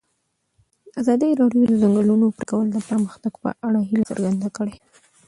[1.01, 4.75] ازادي راډیو د د ځنګلونو پرېکول د پرمختګ په اړه هیله څرګنده کړې.